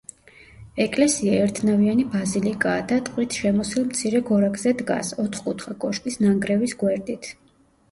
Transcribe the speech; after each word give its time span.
ეკლესია 0.85 1.35
ერთნავიანი 1.47 2.05
ბაზილიკაა 2.13 2.79
და 2.93 2.97
ტყით 3.11 3.37
შემოსილ 3.41 3.87
მცირე 3.91 4.23
გორაკზე 4.31 4.75
დგას, 4.83 5.15
ოთხკუთხა 5.27 5.77
კოშკის 5.87 6.21
ნანგრევის 6.27 6.77
გვერდით. 6.83 7.33